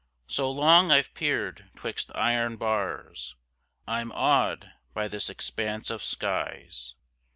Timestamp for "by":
4.95-5.07